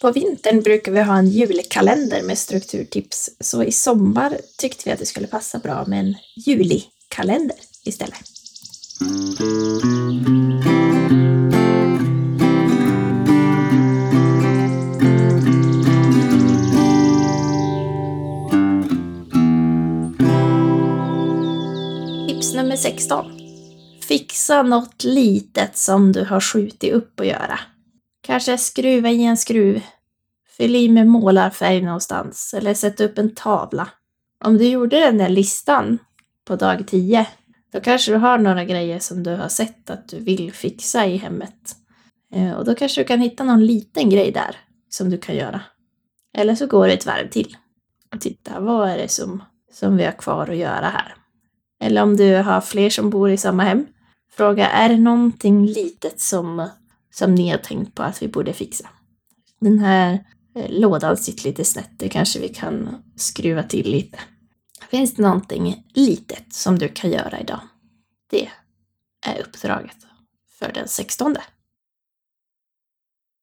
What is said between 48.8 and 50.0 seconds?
är det som, som